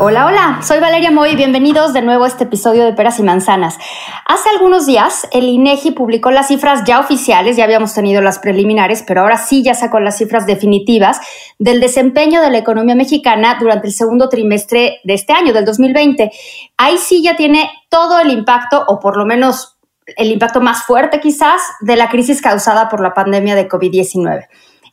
[0.00, 3.78] Hola, hola, soy Valeria Moy bienvenidos de nuevo a este episodio de Peras y Manzanas.
[4.26, 9.02] Hace algunos días el INEGI publicó las cifras ya oficiales, ya habíamos tenido las preliminares,
[9.04, 11.18] pero ahora sí ya sacó las cifras definitivas
[11.58, 16.30] del desempeño de la economía mexicana durante el segundo trimestre de este año, del 2020.
[16.76, 19.78] Ahí sí ya tiene todo el impacto, o por lo menos
[20.16, 24.46] el impacto más fuerte quizás, de la crisis causada por la pandemia de COVID-19.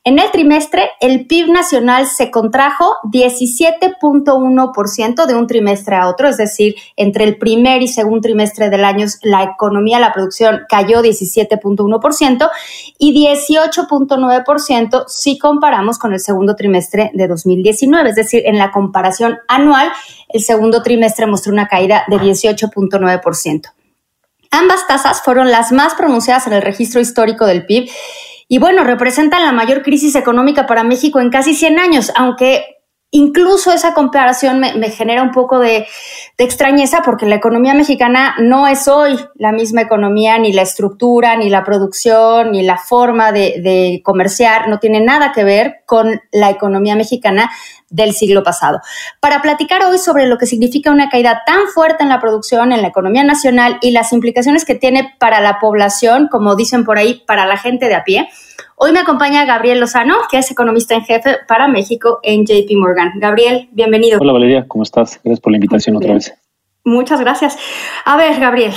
[0.08, 6.38] En el trimestre, el PIB nacional se contrajo 17.1% de un trimestre a otro, es
[6.38, 12.52] decir, entre el primer y segundo trimestre del año, la economía, la producción cayó 17.1%
[12.99, 19.40] y 18.9% si comparamos con el segundo trimestre de 2019, es decir, en la comparación
[19.48, 19.91] anual,
[20.29, 23.72] el segundo trimestre mostró una caída de 18.9%.
[24.51, 27.90] Ambas tasas fueron las más pronunciadas en el registro histórico del PIB
[28.48, 32.74] y bueno, representan la mayor crisis económica para México en casi 100 años, aunque
[33.16, 35.88] incluso esa comparación me, genera un poco de,
[36.38, 41.38] de, extrañeza porque la economía mexicana no es hoy la misma economía, ni la estructura,
[41.38, 46.22] ni la producción, ni la forma de, de comerciar, no tiene nada que ver con
[46.32, 47.49] la economía mexicana
[47.90, 48.82] del siglo pasado.
[49.22, 52.82] Para platicar hoy sobre lo que significa una caída tan fuerte en la producción, en
[52.82, 57.24] la economía nacional y las implicaciones que tiene para la población, como dicen por ahí,
[57.26, 58.27] para la gente de a pie,
[58.77, 63.13] Hoy me acompaña Gabriel Lozano, que es economista en jefe para México en JP Morgan.
[63.15, 64.19] Gabriel, bienvenido.
[64.19, 65.22] Hola Valeria, ¿cómo estás?
[65.23, 66.34] Gracias por la invitación otra vez.
[66.84, 67.57] Muchas gracias.
[68.03, 68.73] A ver, Gabriel,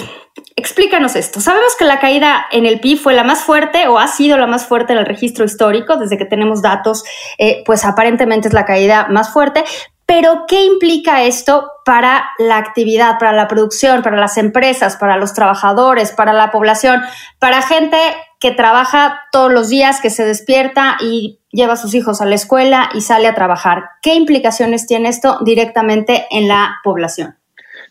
[0.55, 1.41] explícanos esto.
[1.41, 4.47] Sabemos que la caída en el PIB fue la más fuerte o ha sido la
[4.47, 7.03] más fuerte en el registro histórico, desde que tenemos datos,
[7.37, 9.65] eh, pues aparentemente es la caída más fuerte,
[10.09, 15.35] pero, ¿qué implica esto para la actividad, para la producción, para las empresas, para los
[15.35, 17.03] trabajadores, para la población,
[17.39, 17.99] para gente
[18.41, 22.37] que trabaja todos los días, que se despierta y lleva a sus hijos a la
[22.37, 23.91] escuela y sale a trabajar?
[24.01, 27.38] ¿Qué implicaciones tiene esto directamente en la población?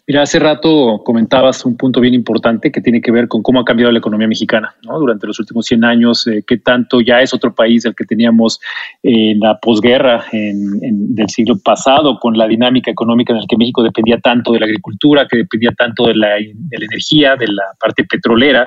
[0.09, 3.65] Mira, hace rato comentabas un punto bien importante que tiene que ver con cómo ha
[3.65, 4.97] cambiado la economía mexicana ¿no?
[4.97, 8.61] durante los últimos 100 años, eh, qué tanto ya es otro país del que teníamos
[9.03, 13.57] en la posguerra en, en, del siglo pasado, con la dinámica económica en la que
[13.57, 17.47] México dependía tanto de la agricultura, que dependía tanto de la, de la energía, de
[17.47, 18.65] la parte petrolera.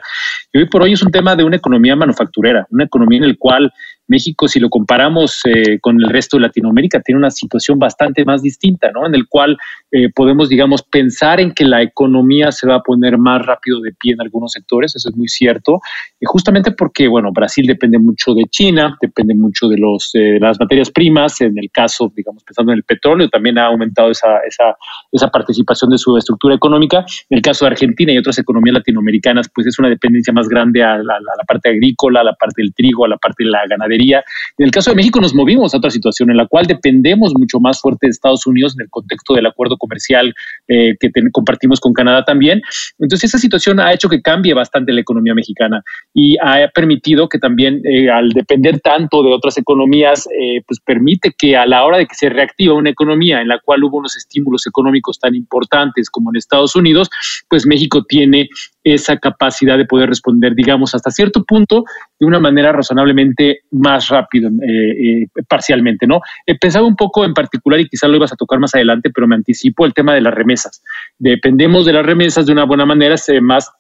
[0.53, 3.35] Y hoy por hoy es un tema de una economía manufacturera, una economía en la
[3.39, 3.73] cual
[4.11, 8.43] México, si lo comparamos eh, con el resto de Latinoamérica, tiene una situación bastante más
[8.43, 9.07] distinta, ¿no?
[9.07, 9.57] En el cual
[9.93, 13.93] eh, podemos, digamos, pensar en que la economía se va a poner más rápido de
[13.93, 15.81] pie en algunos sectores, eso es muy cierto,
[16.19, 20.59] y justamente porque, bueno, Brasil depende mucho de China, depende mucho de, los, eh, las
[20.59, 24.77] materias primas, en el caso, digamos, pensando en el petróleo, también ha aumentado esa, esa,
[25.13, 27.05] esa participación de su estructura económica.
[27.29, 30.83] En el caso de Argentina y otras economías latinoamericanas, pues es una dependencia más grande
[30.83, 33.51] a la, a la parte agrícola, a la parte del trigo, a la parte de
[33.51, 34.23] la ganadería en
[34.59, 37.81] el caso de México nos movimos a otra situación en la cual dependemos mucho más
[37.81, 40.35] fuerte de Estados Unidos en el contexto del acuerdo comercial
[40.69, 42.63] eh, que compartimos con Canadá también.
[42.99, 45.83] Entonces esa situación ha hecho que cambie bastante la economía mexicana
[46.15, 51.33] y ha permitido que también eh, al depender tanto de otras economías, eh, pues permite
[51.37, 54.17] que a la hora de que se reactiva una economía en la cual hubo unos
[54.17, 57.11] estímulos económicos tan importantes como en Estados Unidos,
[57.49, 58.49] pues México tiene
[58.85, 61.85] esa capacidad de poder responder, digamos, hasta cierto punto
[62.19, 66.21] de una manera razonablemente más rápido, eh, eh, parcialmente, ¿no?
[66.47, 69.27] He pensado un poco en particular, y quizás lo ibas a tocar más adelante, pero
[69.27, 70.83] me anticipo el tema de las remesas.
[71.19, 73.71] Dependemos de las remesas de una buena manera, más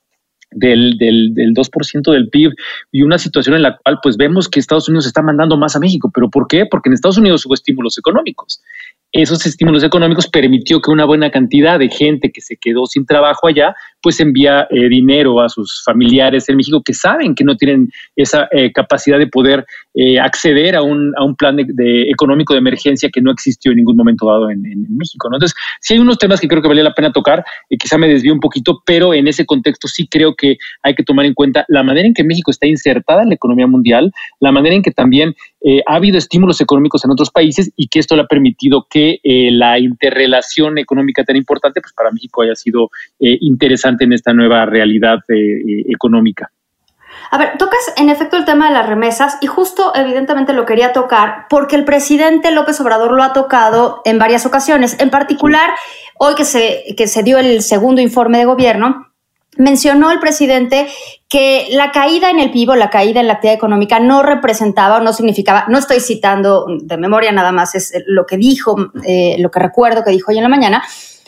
[0.51, 2.53] del, del, del 2% del PIB
[2.93, 5.81] y una situación en la cual pues vemos que Estados Unidos está mandando más a
[5.81, 6.11] México.
[6.13, 6.67] ¿Pero por qué?
[6.67, 8.61] Porque en Estados Unidos hubo estímulos económicos.
[9.13, 13.49] Esos estímulos económicos permitió que una buena cantidad de gente que se quedó sin trabajo
[13.49, 17.91] allá pues envía eh, dinero a sus familiares en México que saben que no tienen
[18.17, 23.11] esa capacidad de poder eh, acceder a un, a un plan de, económico de emergencia
[23.13, 25.29] que no existió en ningún momento dado en, México.
[25.29, 28.09] Entonces, sí hay unos temas que creo que valía la pena tocar, y quizá me
[28.09, 31.65] desvío un poquito, pero en ese contexto sí creo que hay que tomar en cuenta
[31.69, 34.91] la manera en que México está insertada en la economía mundial, la manera en que
[34.91, 38.87] también eh, ha habido estímulos económicos en otros países y que esto le ha permitido
[38.89, 44.13] que eh, la interrelación económica tan importante, pues para México haya sido eh, interesante en
[44.13, 46.51] esta nueva realidad económica.
[47.33, 50.93] A ver, tocas en efecto el tema de las remesas y justo evidentemente lo quería
[50.93, 54.97] tocar porque el presidente López Obrador lo ha tocado en varias ocasiones.
[54.99, 55.71] En particular,
[56.19, 59.07] hoy que se, que se dio el segundo informe de gobierno,
[59.57, 60.89] mencionó el presidente
[61.29, 65.01] que la caída en el PIB la caída en la actividad económica no representaba o
[65.01, 69.53] no significaba, no estoy citando de memoria nada más, es lo que dijo, eh, lo
[69.53, 70.83] que recuerdo que dijo hoy en la mañana,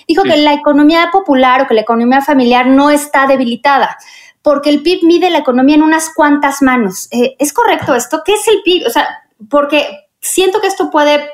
[0.08, 3.96] dijo que la economía popular o que la economía familiar no está debilitada
[4.42, 7.08] porque el PIB mide la economía en unas cuantas manos.
[7.10, 8.22] Eh, ¿Es correcto esto?
[8.24, 8.86] ¿Qué es el PIB?
[8.86, 9.08] O sea,
[9.48, 11.28] porque siento que esto puede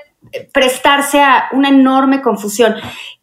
[0.52, 2.75] prestarse a una enorme confusión.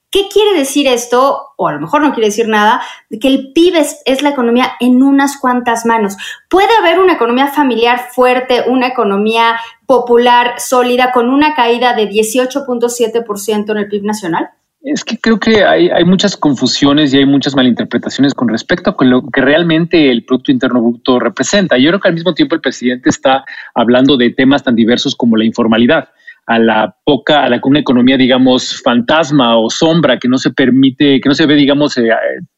[0.10, 1.50] ¿Qué quiere decir esto?
[1.58, 4.72] O a lo mejor no quiere decir nada, de que el PIB es, la economía
[4.80, 6.16] en unas cuantas manos.
[6.50, 13.72] ¿Puede haber una economía familiar fuerte, una economía popular sólida con una caída de 18.7%
[13.72, 14.52] en el PIB nacional?
[14.88, 19.24] Es que creo que hay, muchas confusiones y hay muchas malinterpretaciones con respecto a lo
[19.34, 21.76] que realmente el Producto Interno Bruto representa.
[21.76, 23.44] Yo creo que al mismo tiempo el presidente está
[23.74, 26.10] hablando de temas tan diversos como la informalidad,
[26.46, 31.20] a la poca, a la una economía, digamos, fantasma o sombra que no se permite,
[31.20, 32.12] que no se ve, digamos, eh,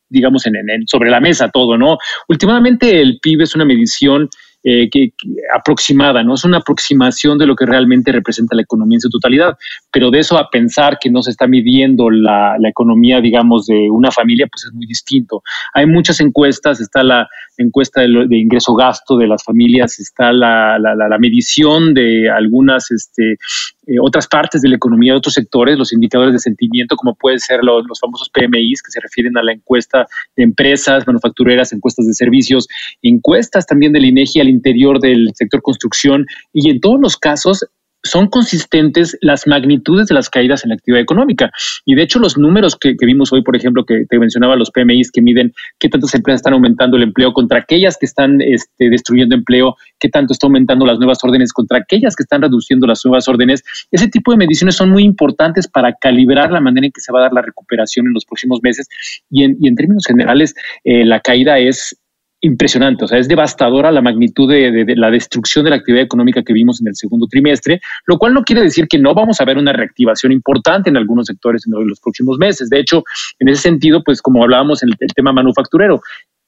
[0.09, 1.97] digamos, en, sobre la mesa todo, ¿no?
[2.27, 4.27] Últimamente el PIB es una medición
[4.69, 5.13] eh, que,
[5.55, 6.33] aproximada, ¿no?
[6.33, 9.57] Es una aproximación de lo que realmente representa la economía en su totalidad,
[9.93, 14.11] pero de eso a pensar que no se está midiendo la, economía, digamos, de una
[14.11, 15.41] familia, pues es muy distinto.
[15.73, 21.93] Hay muchas encuestas, está la encuesta de, ingreso-gasto de las familias, está la, la, medición
[21.93, 23.37] de algunas este,
[23.87, 27.39] eh, otras partes de la economía, de otros sectores, los indicadores de sentimiento, como pueden
[27.39, 30.05] ser los, los famosos PMIs, que se refieren a la encuesta
[30.35, 32.67] de empresas manufactureras, encuestas de servicios,
[33.01, 37.65] encuestas también del INEGI al interior del sector construcción, y en todos los casos
[38.03, 41.51] son consistentes las magnitudes de las caídas en la actividad económica.
[41.85, 45.11] Y de hecho, los números que, vimos hoy, por ejemplo, que te mencionaba los PMIs
[45.11, 49.35] que miden qué tantas empresas están aumentando el empleo contra aquellas que están este, destruyendo
[49.35, 53.27] empleo, qué tanto está aumentando las nuevas órdenes contra aquellas que están reduciendo las nuevas
[53.27, 53.63] órdenes.
[53.91, 57.19] Ese tipo de mediciones son muy importantes para calibrar la manera en que se va
[57.19, 58.87] a dar la recuperación en los próximos meses.
[59.29, 61.97] Y en, y en términos generales, eh, la caída es
[62.41, 66.53] impresionante, o sea, es devastadora la magnitud de, la destrucción de la actividad económica que
[66.53, 69.57] vimos en el segundo trimestre, lo cual no quiere decir que no vamos a ver
[69.57, 72.69] una reactivación importante en algunos sectores en los próximos meses.
[72.69, 73.03] De hecho,
[73.39, 76.01] en ese sentido, pues como hablábamos en el tema manufacturero,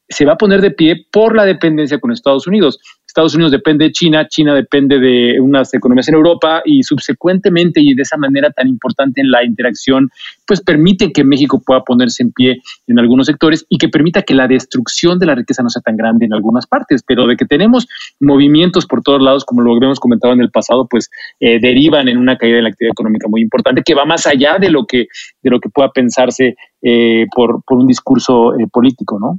[0.09, 2.79] se va a poner de pie por la dependencia con Estados Unidos.
[3.09, 7.95] Estados Unidos depende de China, China depende de unas economías en Europa y subsecuentemente y
[7.95, 10.11] de esa manera tan importante en la interacción,
[10.45, 14.35] pues permite que México pueda ponerse en pie en algunos sectores y que permita que
[14.35, 17.45] la destrucción de la riqueza no sea tan grande en algunas partes, pero de que
[17.45, 17.87] tenemos
[18.19, 21.09] movimientos por todos lados, como lo habíamos comentado en el pasado, pues
[21.39, 24.59] eh, derivan en una caída de la actividad económica muy importante que va más allá
[24.59, 25.07] de lo que,
[25.41, 29.35] de lo que pueda pensarse eh, por, por un discurso eh, político, ¿no?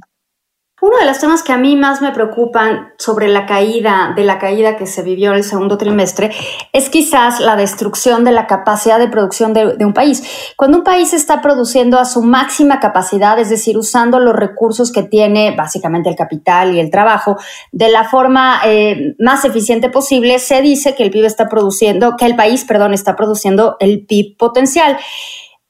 [0.81, 4.39] Uno de los temas que a mí más me preocupan sobre la caída, de la
[4.39, 6.31] caída que se vivió en el segundo trimestre,
[6.73, 10.23] es quizás la destrucción de la capacidad de producción de, un país.
[10.57, 15.03] Cuando un país está produciendo a su máxima capacidad, es decir, usando los recursos que
[15.03, 17.37] tiene, básicamente el capital y el trabajo,
[17.71, 22.25] de la forma eh, más eficiente posible, se dice que el PIB está produciendo, que
[22.25, 24.97] el país, perdón, está produciendo el PIB potencial.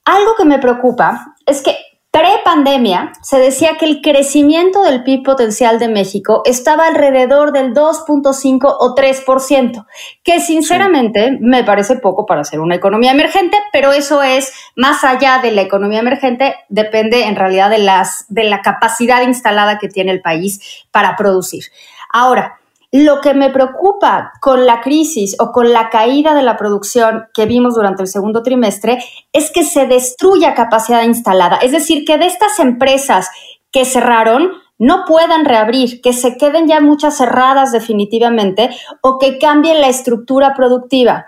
[0.06, 1.75] Algo que me preocupa es que
[2.12, 8.75] Pre-pandemia, se decía que el crecimiento del PIB potencial de México estaba alrededor del 2.5
[8.80, 9.86] o 3%,
[10.22, 15.40] que sinceramente me parece poco para ser una economía emergente, pero eso es más allá
[15.42, 20.12] de la economía emergente, depende en realidad de, las, de la capacidad instalada que tiene
[20.12, 21.64] el país para producir.
[22.12, 22.60] Ahora,
[22.92, 27.45] lo que me preocupa con la crisis o con la caída de la producción que
[27.45, 32.26] vimos durante el segundo trimestre es que se destruya capacidad instalada, es decir, que de
[32.26, 33.30] estas empresas
[33.71, 38.71] que cerraron no puedan reabrir, que se queden ya muchas cerradas definitivamente
[39.02, 41.28] o que cambien la estructura productiva.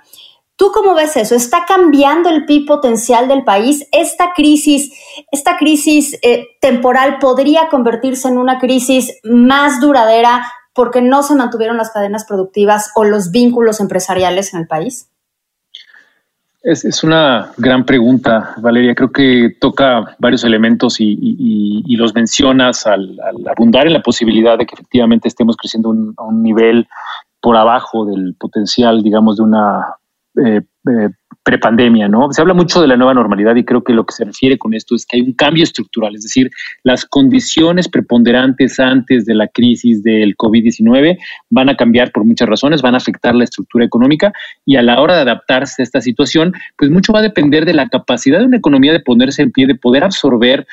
[0.55, 1.35] ¿Tú cómo ves eso?
[1.35, 3.87] ¿Está cambiando el PIB potencial del país?
[3.91, 4.91] ¿Esta crisis,
[5.31, 11.77] esta crisis eh, temporal podría convertirse en una crisis más duradera, porque no se mantuvieron
[11.77, 15.09] las cadenas productivas o los vínculos empresariales en el país?
[16.63, 18.95] Es, una gran pregunta, Valeria.
[18.95, 24.75] Creo que toca varios elementos y, los mencionas al, abundar en la posibilidad de que
[24.75, 26.87] efectivamente estemos creciendo a un nivel
[27.41, 29.97] por abajo del potencial, digamos, de una
[30.43, 31.09] eh, eh,
[31.43, 32.31] prepandemia, ¿no?
[32.31, 34.73] Se habla mucho de la nueva normalidad y creo que lo que se refiere con
[34.73, 36.49] esto es que hay un cambio estructural, es decir,
[36.83, 41.17] las condiciones preponderantes antes de la crisis del COVID-19
[41.49, 44.31] van a cambiar por muchas razones, van a afectar la estructura económica
[44.65, 47.73] y a la hora de adaptarse a esta situación, pues mucho va a depender de
[47.73, 50.65] la capacidad de una economía de ponerse en pie, de poder absorber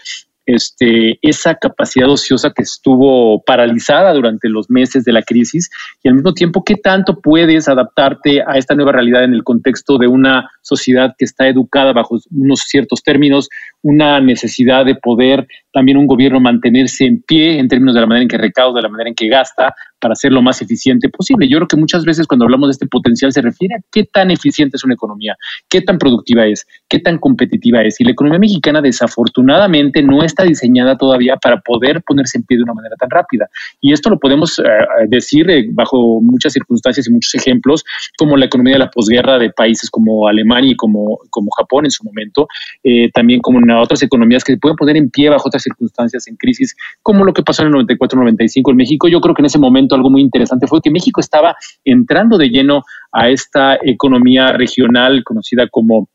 [0.54, 5.70] este, esa capacidad ociosa que estuvo paralizada durante los meses de la crisis
[6.02, 9.98] y al mismo tiempo qué tanto puedes adaptarte a esta nueva realidad en el contexto
[9.98, 13.48] de una sociedad que está educada bajo unos ciertos términos,
[13.82, 18.22] una necesidad de poder también un gobierno mantenerse en pie en términos de la manera
[18.22, 21.48] en que recauda, de la manera en que gasta, para ser lo más eficiente posible.
[21.48, 24.30] Yo creo que muchas veces cuando hablamos de este potencial se refiere a qué tan
[24.30, 25.36] eficiente es una economía,
[25.68, 28.00] qué tan productiva es, qué tan competitiva es.
[28.00, 32.64] Y la economía mexicana desafortunadamente no está diseñada todavía para poder ponerse en pie de
[32.64, 33.48] una manera tan rápida.
[33.80, 34.62] Y esto lo podemos eh,
[35.08, 37.84] decir eh, bajo muchas circunstancias y muchos ejemplos,
[38.18, 41.90] como la economía de la posguerra de países como Alemania y como, como Japón en
[41.90, 42.48] su momento,
[42.82, 46.26] eh, también como en otras economías que se pueden poner en pie bajo otras circunstancias
[46.28, 49.08] en crisis, como lo que pasó en el 94-95 en México.
[49.08, 52.48] Yo creo que en ese momento algo muy interesante fue que México estaba entrando de
[52.48, 52.82] lleno
[53.12, 56.08] a esta economía regional conocida como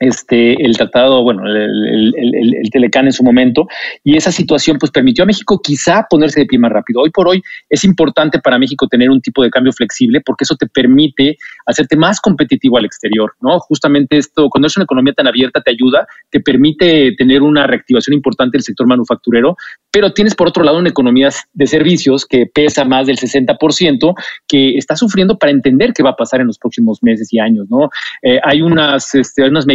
[0.00, 3.68] este, el tratado, bueno, el, el, Telecán en su momento,
[4.02, 7.02] y esa situación pues permitió a México quizá ponerse de pie más rápido.
[7.02, 10.56] Hoy por hoy es importante para México tener un tipo de cambio flexible porque eso
[10.56, 13.60] te permite hacerte más competitivo al exterior, ¿no?
[13.60, 18.14] Justamente esto, cuando es una economía tan abierta, te ayuda, te permite tener una reactivación
[18.14, 19.56] importante del sector manufacturero,
[19.90, 24.14] pero tienes por otro lado una economía de servicios que pesa más del 60%,
[24.48, 27.66] que está sufriendo para entender qué va a pasar en los próximos meses y años,
[27.68, 27.90] ¿no?
[28.22, 29.66] Eh, hay unas, este, unas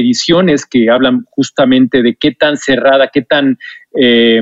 [0.69, 3.57] que hablan justamente de qué tan cerrada, qué tan...
[3.99, 4.41] Eh,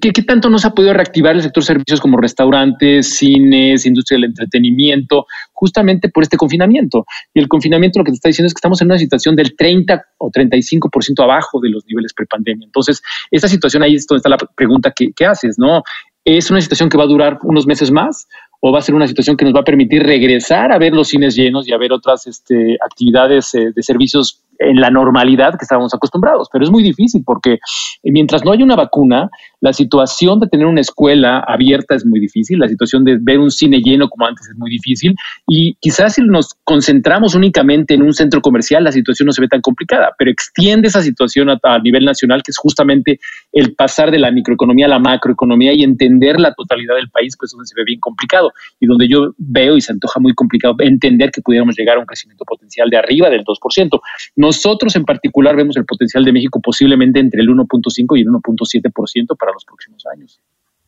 [0.00, 4.24] ¿Qué, tanto no se ha podido reactivar el sector servicios como restaurantes, cines, industria del
[4.24, 7.06] entretenimiento, justamente por este confinamiento?
[7.32, 9.56] Y el confinamiento lo que te está diciendo es que estamos en una situación del
[9.56, 12.66] 30 o 35% abajo de los niveles prepandemia.
[12.66, 15.82] Entonces, esta situación ahí es donde está la pregunta que, que haces, ¿no?
[16.22, 18.28] ¿Es una situación que va a durar unos meses más?
[18.60, 21.08] O va a ser una situación que nos va a permitir regresar a ver los
[21.08, 25.64] cines llenos y a ver otras este, actividades eh, de servicios en la normalidad que
[25.64, 26.48] estábamos acostumbrados.
[26.52, 27.58] Pero es muy difícil porque
[28.02, 32.58] mientras no haya una vacuna, la situación de tener una escuela abierta es muy difícil,
[32.58, 35.14] la situación de ver un cine lleno como antes es muy difícil
[35.46, 39.48] y quizás si nos concentramos únicamente en un centro comercial, la situación no se ve
[39.48, 43.18] tan complicada, pero extiende esa situación a, nivel nacional, que es justamente
[43.52, 47.52] el pasar de la microeconomía a la macroeconomía y entender la totalidad del país, pues
[47.52, 51.30] donde se ve bien complicado y donde yo veo y se antoja muy complicado entender
[51.30, 54.00] que pudiéramos llegar a un crecimiento potencial de arriba del 2%.
[54.48, 59.36] Nosotros en particular vemos el potencial de México posiblemente entre el 1.5 y el 1.7%
[59.36, 60.40] para los próximos años.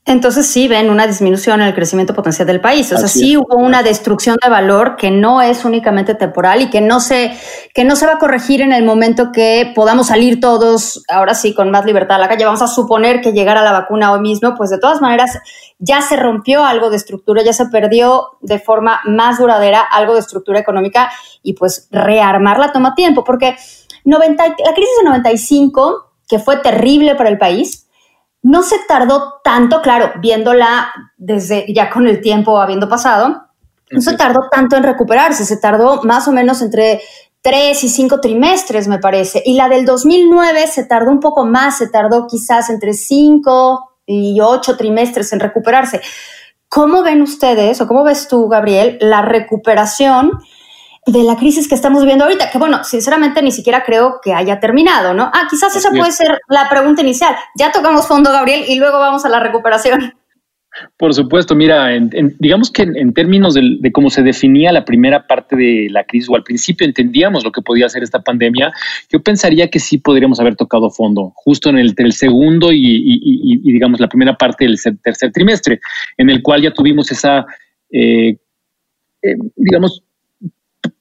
[0.07, 2.91] Entonces sí ven una disminución en el crecimiento potencial del país.
[2.91, 6.81] O sea, sí hubo una destrucción de valor que no es únicamente temporal y que
[6.81, 7.33] no se,
[7.75, 11.55] que no se va a corregir en el momento que podamos salir todos, ahora sí,
[11.55, 12.47] con más libertad a la calle.
[12.47, 15.39] Vamos a suponer que llegara la vacuna hoy mismo, pues de todas maneras
[15.79, 20.21] ya se rompió algo de estructura, ya se perdió de forma más duradera algo de
[20.21, 21.11] estructura económica
[21.43, 23.57] y pues rearmarla toma tiempo, porque
[24.05, 27.87] 90, la crisis de 95, que fue terrible para el país,
[28.43, 33.47] no se tardó tanto, claro, viéndola desde ya con el tiempo habiendo pasado,
[33.91, 37.01] no se tardó tanto en recuperarse, se tardó más o menos entre
[37.43, 39.43] tres y cinco trimestres, me parece.
[39.45, 44.41] Y la del 2009 se tardó un poco más, se tardó quizás entre cinco y
[44.41, 46.01] ocho trimestres en recuperarse.
[46.69, 50.31] ¿Cómo ven ustedes o cómo ves tú, Gabriel, la recuperación
[51.07, 54.61] de la crisis que estamos viviendo ahorita, que bueno, sinceramente ni siquiera creo que haya
[54.61, 55.31] terminado, ¿no?
[55.33, 57.35] Ah, quizás esa puede ser la pregunta inicial.
[57.57, 60.15] Ya tocamos fondo, Gabriel, y luego vamos a la recuperación.
[60.97, 61.89] Por supuesto, mira,
[62.39, 66.37] digamos que en, términos de, cómo se definía la primera parte de la crisis o
[66.37, 68.73] al principio entendíamos lo que podía hacer esta pandemia,
[69.11, 74.09] yo pensaría que sí podríamos haber tocado fondo justo en el, segundo y, digamos la
[74.09, 75.81] primera parte del tercer trimestre,
[76.17, 77.45] en el cual ya tuvimos esa,
[77.91, 78.37] eh,
[79.23, 80.05] eh, digamos,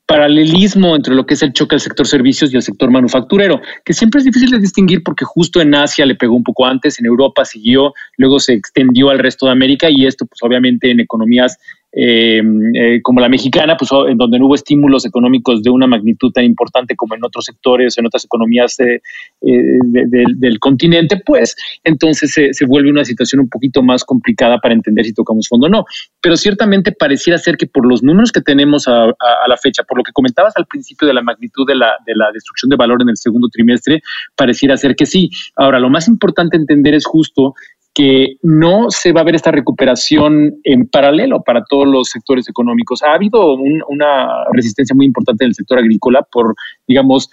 [0.10, 3.94] paralelismo entre lo que es el choque del sector servicios y el sector manufacturero, que
[3.94, 7.06] siempre es difícil de distinguir porque justo en Asia le pegó un poco antes, en
[7.06, 11.60] Europa siguió, luego se extendió al resto de América y esto pues obviamente en economías
[11.92, 12.42] eh,
[12.76, 16.44] eh, como la mexicana, pues en donde no hubo estímulos económicos de una magnitud tan
[16.46, 19.02] importante como en otros sectores, en otras economías eh,
[19.42, 25.14] del continente, pues entonces se, vuelve una situación un poquito más complicada para entender si
[25.14, 25.86] tocamos fondo o no.
[26.22, 29.08] Pero ciertamente pareciera ser que por los números que tenemos a,
[29.48, 32.32] la fecha, por lo que comentabas al principio de la magnitud de la, de la
[32.32, 34.04] destrucción de valor en el segundo trimestre,
[34.36, 35.30] pareciera ser que sí.
[35.56, 37.56] Ahora, lo más importante entender es justo
[37.94, 43.04] que no se va a ver esta recuperación en paralelo para todos los sectores económicos.
[43.04, 43.56] Ha habido
[43.88, 46.56] una resistencia muy importante en el sector agrícola por,
[46.88, 47.30] digamos,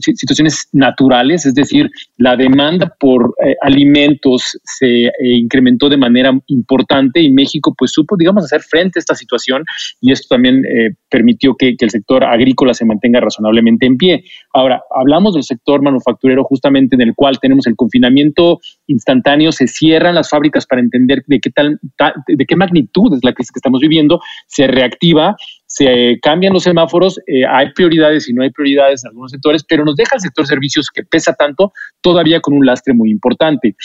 [0.00, 7.20] situaciones naturales, es decir, la demanda por eh, alimentos se eh, incrementó de manera importante
[7.20, 9.64] y México pues supo, digamos, hacer frente a esta situación
[10.00, 14.24] y esto también eh, permitió que, que, el sector agrícola se mantenga razonablemente en pie.
[14.54, 20.14] Ahora, hablamos del sector manufacturero justamente en el cual tenemos el confinamiento instantáneo, se cierran
[20.14, 21.78] las fábricas para entender de qué tal,
[22.26, 25.36] de qué magnitud es la crisis que estamos viviendo, se reactiva
[25.76, 29.84] se cambian los semáforos, eh, hay prioridades y no hay prioridades en algunos sectores, pero
[29.84, 33.76] nos deja el sector servicios que pesa tanto todavía con un lastre muy importante.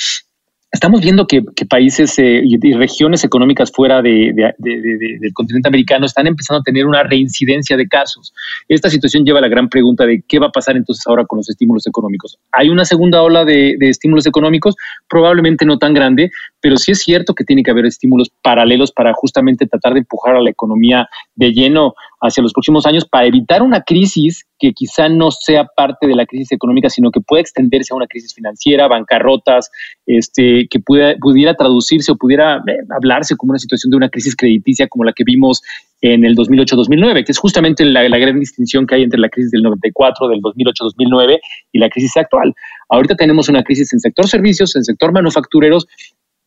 [0.73, 6.61] Estamos viendo que, países eh, y, regiones económicas fuera de, del continente americano están empezando
[6.61, 8.33] a tener una reincidencia de casos.
[8.69, 11.37] Esta situación lleva a la gran pregunta de qué va a pasar entonces ahora con
[11.37, 12.37] los estímulos económicos.
[12.53, 14.75] ¿Hay una segunda ola de, estímulos económicos?
[15.09, 19.11] Probablemente no tan grande, pero sí es cierto que tiene que haber estímulos paralelos para
[19.13, 23.61] justamente tratar de empujar a la economía de lleno hacia los próximos años para evitar
[23.61, 27.93] una crisis que quizá no sea parte de la crisis económica, sino que pueda extenderse
[27.93, 29.71] a una crisis financiera, bancarrotas,
[30.05, 34.87] este, que pudiera traducirse o pudiera eh, hablarse como una situación de una crisis crediticia
[34.87, 35.63] como la que vimos
[36.01, 39.49] en el 2008-2009, que es justamente la, la, gran distinción que hay entre la crisis
[39.49, 41.39] del 94, del 2008-2009
[41.71, 42.53] y la crisis actual.
[42.89, 45.87] Ahorita tenemos una crisis en sector servicios, en sector manufactureros,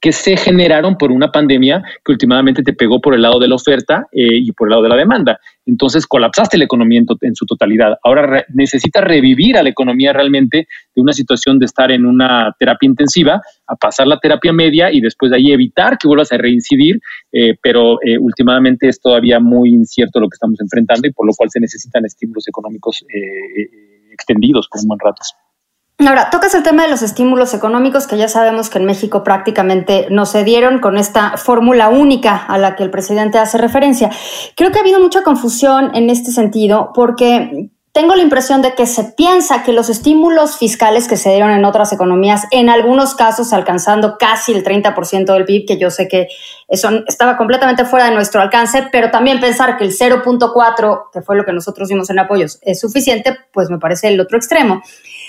[0.05, 3.55] que se generaron por una pandemia que últimamente te pegó por el lado de la
[3.55, 5.41] oferta eh, y por el lado de la demanda.
[5.65, 7.97] Entonces colapsaste la economía en, su totalidad.
[8.05, 12.87] Ahora necesitas revivir a la economía realmente de una situación de estar en una terapia
[12.87, 17.01] intensiva a pasar la terapia media y después de ahí evitar que vuelvas a reincidir,
[17.33, 21.33] eh, pero eh, últimamente es todavía muy incierto lo que estamos enfrentando y por lo
[21.35, 23.03] cual se necesitan estímulos económicos
[24.13, 25.23] extendidos por un buen rato.
[25.99, 30.09] Ahora, tocas el tema de los estímulos económicos que ya sabemos que en México prácticamente
[30.11, 34.11] no se dieron con esta fórmula única a la que el presidente hace referencia.
[34.57, 38.87] Creo que ha habido mucha confusión en este sentido porque tengo la impresión de que
[38.87, 43.53] se piensa que los estímulos fiscales que se dieron en otras economías, en algunos casos
[43.53, 46.27] alcanzando casi el 30% del PIB, que yo sé que
[46.67, 51.37] eso estaba completamente fuera de nuestro alcance, pero también pensar que el 0.4, que fue
[51.37, 54.83] lo que nosotros dimos en apoyos, es suficiente, pues me parece el otro extremo.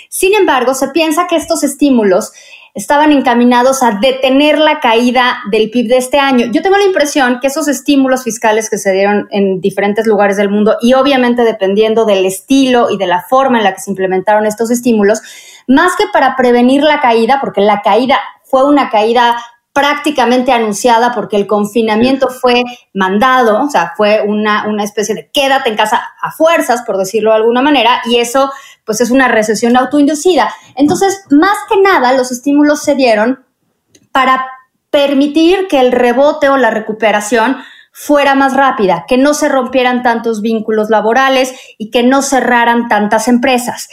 [0.08, 2.32] Sin embargo, se piensa que estos estímulos
[2.76, 6.46] estaban encaminados a detener la caída del PIB de este año.
[6.52, 10.50] Yo tengo la impresión que esos estímulos fiscales que se dieron en diferentes lugares del
[10.50, 14.44] mundo y obviamente dependiendo del estilo y de la forma en la que se implementaron
[14.44, 15.22] estos estímulos,
[15.66, 19.36] más que para prevenir la caída, porque la caída fue una caída
[19.76, 22.62] prácticamente anunciada porque el confinamiento fue
[22.94, 27.32] mandado, o sea, fue una, una especie de quédate en casa a fuerzas, por decirlo
[27.32, 28.50] de alguna manera, y eso
[28.86, 30.50] pues es una recesión autoinducida.
[30.76, 33.44] Entonces, más que nada, los estímulos se dieron
[34.12, 34.46] para
[34.88, 37.58] permitir que el rebote o la recuperación
[37.92, 43.28] fuera más rápida, que no se rompieran tantos vínculos laborales y que no cerraran tantas
[43.28, 43.90] empresas.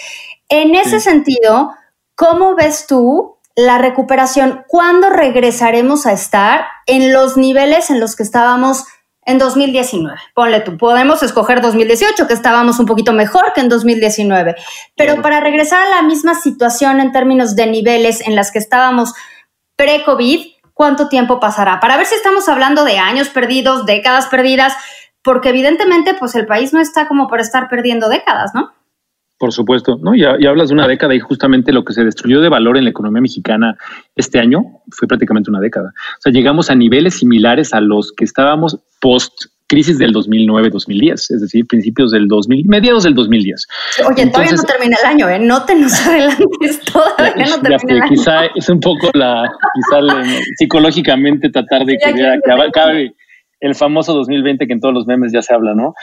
[0.47, 1.73] En ese sentido,
[2.15, 4.63] ¿cómo ves tú la recuperación?
[4.67, 8.85] ¿Cuándo regresaremos a estar en los niveles en los que estábamos
[9.25, 10.15] en 2019.
[10.33, 14.55] Ponle tú, podemos escoger 2018, que estábamos un poquito mejor que en 2019,
[14.95, 19.13] pero para regresar a la misma situación en términos de niveles en las que estábamos
[19.75, 21.79] pre-COVID, ¿cuánto tiempo pasará?
[21.79, 24.73] Para ver si estamos hablando de años perdidos, décadas perdidas,
[25.23, 28.73] porque evidentemente pues el país no está como para estar perdiendo décadas, ¿no?
[29.38, 30.15] Por supuesto, ¿no?
[30.15, 32.91] Ya, hablas de una década y justamente lo que se destruyó de valor en la
[32.91, 33.76] economía mexicana
[34.15, 35.89] este año fue prácticamente una década.
[35.89, 39.34] O sea, llegamos a niveles similares a los que estábamos post
[39.74, 43.67] crisis del 2009-2010, es decir, principios del 2000, mediados del 2010.
[44.08, 45.39] Oye, todavía no termina el año, ¿eh?
[45.39, 48.10] No te nos adelantes, todavía no termina el año.
[48.10, 50.00] Quizá es un poco la, quizá
[50.58, 53.15] psicológicamente tratar de que, acabe
[53.62, 55.96] el famoso 2020 que en todos los memes ya se habla, ¿no?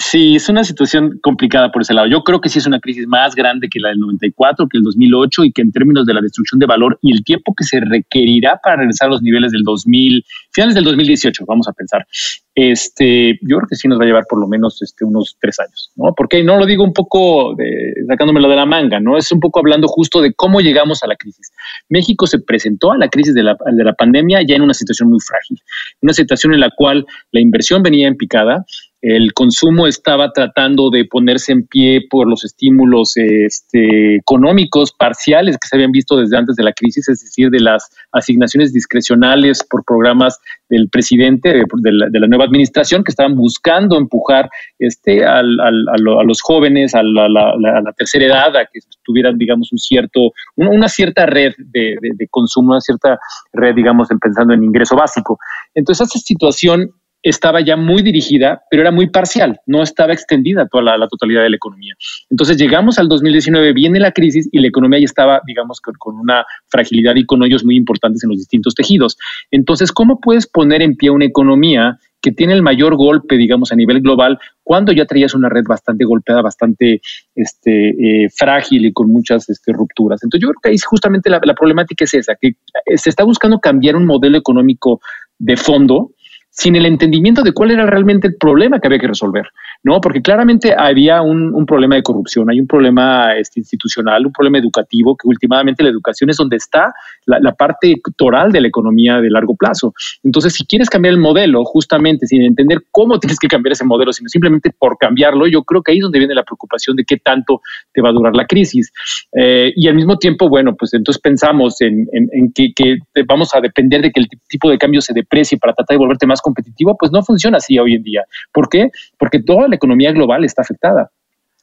[0.00, 2.06] Sí, es una situación complicada por ese lado.
[2.06, 4.84] Yo creo que sí es una crisis más grande que la del 94, que el
[4.84, 7.80] 2008 y que en términos de la destrucción de valor y el tiempo que se
[7.80, 12.06] requerirá para regresar a los niveles del 2000, finales del 2018, vamos a pensar.
[12.54, 15.58] Este, yo creo que sí nos va a llevar por lo menos este, unos tres
[15.58, 16.14] años, ¿no?
[16.16, 19.18] Porque no lo digo un poco de, sacándomelo de la manga, ¿no?
[19.18, 21.50] Es un poco hablando justo de cómo llegamos a la crisis.
[21.88, 25.08] México se presentó a la crisis de la, de la pandemia ya en una situación
[25.08, 25.60] muy frágil,
[26.02, 28.64] una situación en la cual la inversión venía en picada,
[29.00, 35.68] el consumo estaba tratando de ponerse en pie por los estímulos este, económicos parciales que
[35.68, 39.84] se habían visto desde antes de la crisis, es decir, de las asignaciones discrecionales por
[39.84, 46.94] programas del presidente, de la, nueva administración, que estaban buscando empujar este, a, los jóvenes,
[46.94, 52.28] a la, tercera edad, a que tuvieran, digamos, un cierto, una cierta red de, de
[52.28, 53.18] consumo, una cierta
[53.52, 55.38] red, digamos, pensando en ingreso básico.
[55.74, 56.92] Entonces, esta situación
[57.28, 61.50] estaba ya muy dirigida, pero era muy parcial, no estaba extendida toda la, totalidad de
[61.50, 61.94] la economía.
[62.30, 66.44] Entonces llegamos al 2019, viene la crisis y la economía ya estaba, digamos, con, una
[66.68, 69.16] fragilidad y con hoyos muy importantes en los distintos tejidos.
[69.50, 73.76] Entonces, ¿cómo puedes poner en pie una economía que tiene el mayor golpe, digamos, a
[73.76, 77.00] nivel global, cuando ya traías una red bastante golpeada, bastante
[77.36, 80.20] este, eh, frágil y con muchas este, rupturas.
[80.24, 82.56] Entonces yo creo que ahí justamente la, la problemática es esa, que
[82.96, 85.00] se está buscando cambiar un modelo económico
[85.38, 86.10] de fondo
[86.58, 89.48] sin el entendimiento de cuál era realmente el problema que había que resolver,
[89.82, 90.00] ¿no?
[90.00, 94.58] Porque claramente había un, un problema de corrupción, hay un problema este, institucional, un problema
[94.58, 96.92] educativo, que últimamente la educación es donde está
[97.26, 99.94] la, la, parte toral de la economía de largo plazo.
[100.22, 104.12] Entonces, si quieres cambiar el modelo, justamente sin entender cómo tienes que cambiar ese modelo,
[104.12, 107.16] sino simplemente por cambiarlo, yo creo que ahí es donde viene la preocupación de qué
[107.16, 107.60] tanto
[107.92, 108.92] te va a durar la crisis.
[109.32, 113.60] Eh, y al mismo tiempo, bueno, pues entonces pensamos en, en, que, que, vamos a
[113.60, 116.96] depender de que el tipo de cambio se deprecie para tratar de volverte más competitivo,
[116.98, 118.24] pues no funciona así hoy en día.
[118.52, 118.90] ¿Por qué?
[119.18, 121.10] Porque la economía global está afectada.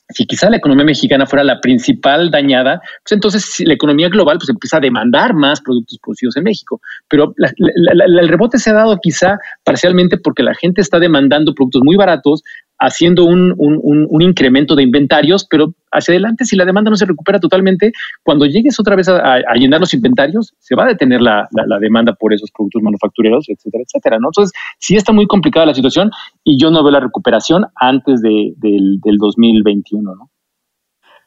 [0.09, 4.49] Si quizá la economía mexicana fuera la principal dañada, pues entonces la economía global pues
[4.49, 6.79] empieza a demandar más productos producidos en México.
[7.09, 11.95] Pero el rebote se ha dado quizá parcialmente porque la gente está demandando productos muy
[11.95, 12.43] baratos
[12.79, 16.97] haciendo un, un, un, un, incremento de inventarios, pero hacia adelante, si la demanda no
[16.97, 21.21] se recupera totalmente, cuando llegues otra vez a, llenar los inventarios, se va a detener
[21.21, 24.17] la, la, demanda por esos productos manufactureros, etcétera, etcétera.
[24.19, 24.29] ¿no?
[24.29, 26.11] Entonces, sí está muy complicada la situación
[26.43, 30.15] y yo no veo la recuperación antes de, del, del 2021.
[30.15, 30.29] ¿no?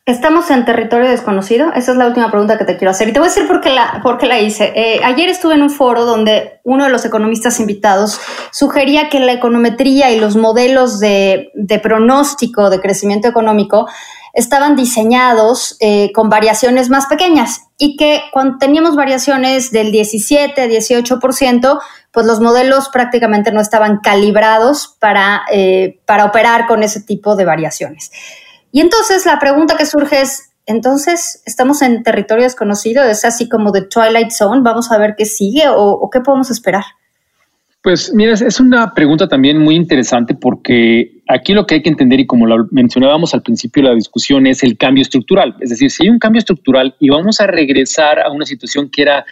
[0.09, 1.71] ¿Estamos en territorio desconocido?
[1.75, 3.11] Esa es la última pregunta que te quiero hacer.
[3.11, 4.73] Y te voy a decir por qué la, por qué la hice.
[4.75, 8.19] Eh, ayer estuve en un foro donde uno de los economistas invitados
[8.51, 13.87] sugería que la econometría y los modelos de, de pronóstico de crecimiento económico
[14.33, 21.81] estaban diseñados eh, con variaciones más pequeñas y que cuando teníamos variaciones del 17, 18%,
[22.13, 27.45] pues los modelos prácticamente no estaban calibrados para, eh, para operar con ese tipo de
[27.45, 28.11] variaciones.
[28.73, 33.03] Y entonces la pregunta que surge es, entonces, ¿estamos en territorio desconocido?
[33.03, 34.61] ¿Es así como de Twilight Zone?
[34.63, 36.85] ¿Vamos a ver qué sigue o, qué podemos esperar?
[37.83, 42.21] Pues mira, es una pregunta también muy interesante porque aquí lo que hay que entender
[42.21, 45.57] y como lo mencionábamos al principio de la discusión es el cambio estructural.
[45.61, 49.03] Es decir, si hay un cambio estructural y vamos a regresar a una situación que
[49.03, 49.25] era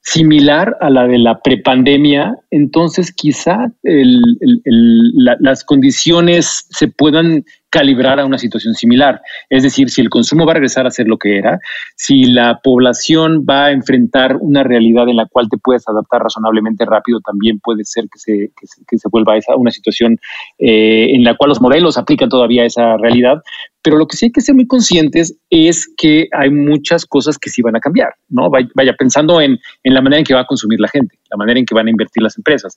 [0.00, 8.38] similar a la de la prepandemia, entonces quizá las condiciones se puedan calibrar a una
[8.38, 9.22] situación similar.
[9.48, 11.58] Es decir, si el consumo va a regresar a ser lo que era,
[11.96, 16.84] si la población va a enfrentar una realidad en la cual te puedes adaptar razonablemente
[16.84, 18.50] rápido, también puede ser que se,
[18.88, 20.18] que se, vuelva a una situación
[20.58, 23.42] eh, en la cual los modelos aplican todavía esa realidad.
[23.82, 27.48] Pero lo que sí hay que ser muy conscientes es que hay muchas cosas que
[27.48, 28.50] sí van a cambiar, ¿no?
[28.50, 31.38] Vaya, vaya pensando en, en la manera en que va a consumir la gente, la
[31.38, 32.76] manera en que van a invertir las empresas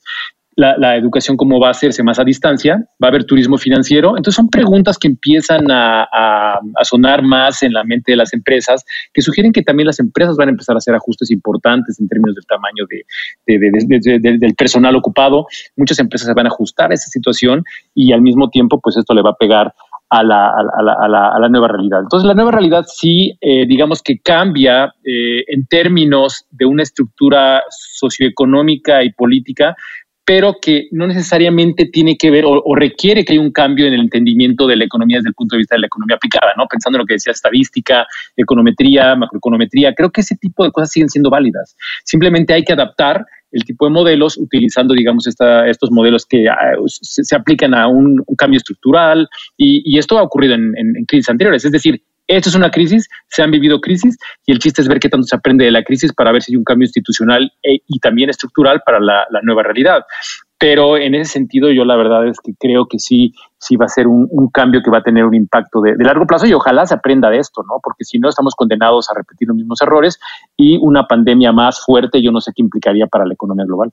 [0.56, 4.16] la, educación cómo va a hacerse más a distancia, va a haber turismo financiero.
[4.16, 9.22] Entonces son preguntas que empiezan a, sonar más en la mente de las empresas, que
[9.22, 12.46] sugieren que también las empresas van a empezar a hacer ajustes importantes en términos del
[12.46, 15.46] tamaño de, del personal ocupado.
[15.76, 17.64] Muchas empresas se van a ajustar a esa situación
[17.94, 19.72] y al mismo tiempo, pues esto le va a pegar
[20.10, 22.00] a la, a, la, a, la, a la, nueva realidad.
[22.02, 27.62] Entonces, la nueva realidad sí, eh, digamos que cambia eh, en términos de una estructura
[27.70, 29.74] socioeconómica y política,
[30.24, 34.00] pero que no necesariamente tiene que ver o, requiere que haya un cambio en el
[34.00, 36.66] entendimiento de la economía desde el punto de vista de la economía aplicada, ¿no?
[36.66, 38.06] Pensando en lo que decía estadística,
[38.36, 41.76] econometría, macroeconometría, creo que ese tipo de cosas siguen siendo válidas.
[42.04, 46.84] Simplemente hay que adaptar el tipo de modelos utilizando, digamos, esta, estos modelos que uh,
[46.86, 51.04] se, aplican a un, un cambio estructural y, y, esto ha ocurrido en, en, en
[51.04, 51.64] crisis anteriores.
[51.64, 54.98] Es decir, esto es una crisis, se han vivido crisis y el chiste es ver
[54.98, 57.80] qué tanto se aprende de la crisis para ver si hay un cambio institucional e,
[57.86, 60.04] y también estructural para la, nueva realidad.
[60.58, 63.88] Pero en ese sentido yo la verdad es que creo que sí, sí va a
[63.88, 66.54] ser un, un cambio que va a tener un impacto de, de, largo plazo y
[66.54, 67.80] ojalá se aprenda de esto, ¿no?
[67.82, 70.18] Porque si no estamos condenados a repetir los mismos errores
[70.56, 73.92] y una pandemia más fuerte yo no sé qué implicaría para la economía global.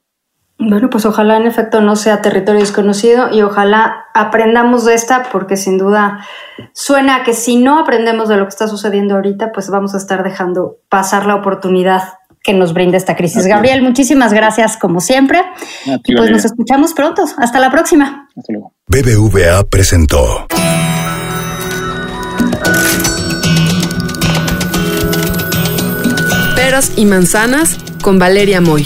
[0.64, 5.58] Bueno, pues ojalá en efecto no sea territorio desconocido y ojalá aprendamos de esta porque
[5.58, 6.26] sin duda
[6.74, 10.24] suena que si no aprendemos de lo que está sucediendo ahorita, pues vamos a estar
[10.24, 12.04] dejando pasar la oportunidad
[12.44, 13.48] que nos brinda esta crisis.
[13.48, 15.42] Gabriel, muchísimas gracias como siempre
[15.86, 16.32] y pues Valeria.
[16.36, 17.24] nos escuchamos pronto.
[17.38, 18.28] Hasta la próxima.
[18.38, 18.74] Hasta luego.
[18.88, 20.46] BBVA presentó.
[26.56, 28.86] Peras y manzanas con Valeria Moy.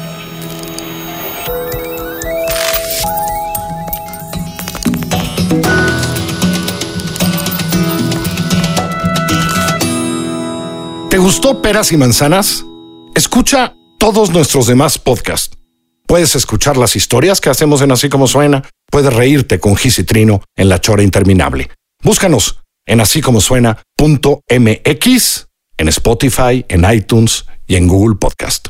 [11.21, 12.65] Gustó Peras y Manzanas?
[13.13, 15.55] Escucha todos nuestros demás podcasts.
[16.07, 18.63] Puedes escuchar las historias que hacemos en Así como suena.
[18.89, 21.69] Puedes reírte con Gis y Trino en La Chora Interminable.
[22.03, 23.39] Búscanos en así como
[25.77, 28.69] en Spotify, en iTunes y en Google Podcast.